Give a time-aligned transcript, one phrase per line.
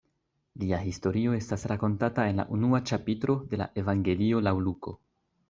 [0.61, 4.97] Lia historio estas rakontata en la unua ĉapitro de la Evangelio laŭ Luko.